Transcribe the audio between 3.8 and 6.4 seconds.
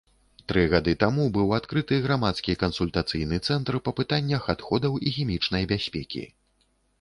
па пытаннях адходаў і хімічнай бяспекі.